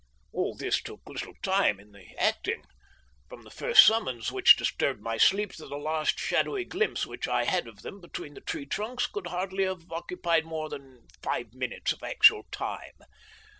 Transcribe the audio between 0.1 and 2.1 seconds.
"All this took little time in